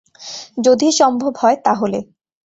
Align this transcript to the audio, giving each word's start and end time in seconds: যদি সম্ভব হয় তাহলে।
যদি 0.57 0.87
সম্ভব 0.91 1.33
হয় 1.41 1.57
তাহলে। 1.65 1.99